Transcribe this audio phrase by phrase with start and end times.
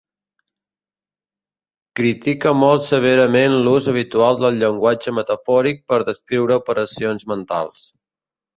[1.99, 7.89] Critica molt severament l'ús habitual del llenguatge metafòric per descriure operacions mentals.